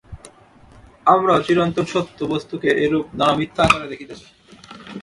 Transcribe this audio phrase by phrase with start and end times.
[1.05, 4.27] আমরাও চিরন্তন সত্য-বস্তুকে এইরূপ নানা মিথ্যা আকারে দেখিতেছি।